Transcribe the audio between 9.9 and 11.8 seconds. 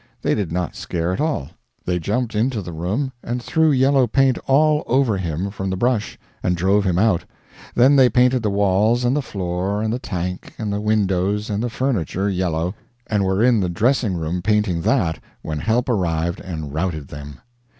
the tank and the windows and the